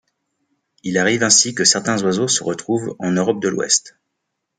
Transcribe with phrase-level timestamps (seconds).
[0.81, 3.99] Il arrive ainsi que certains oiseaux se retrouvent en Europe de l'Ouest.